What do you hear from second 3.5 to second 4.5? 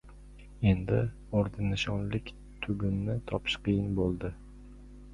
qiyin bo‘ldn.